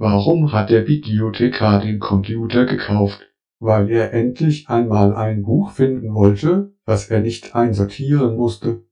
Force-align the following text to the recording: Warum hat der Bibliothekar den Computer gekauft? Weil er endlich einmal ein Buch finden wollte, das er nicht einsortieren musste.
Warum 0.00 0.52
hat 0.52 0.70
der 0.70 0.82
Bibliothekar 0.82 1.80
den 1.80 1.98
Computer 1.98 2.66
gekauft? 2.66 3.28
Weil 3.58 3.90
er 3.90 4.12
endlich 4.12 4.68
einmal 4.68 5.12
ein 5.12 5.42
Buch 5.42 5.72
finden 5.72 6.14
wollte, 6.14 6.72
das 6.84 7.10
er 7.10 7.18
nicht 7.18 7.56
einsortieren 7.56 8.36
musste. 8.36 8.84